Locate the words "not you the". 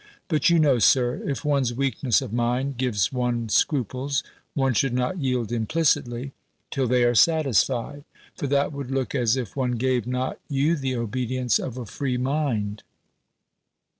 10.07-10.95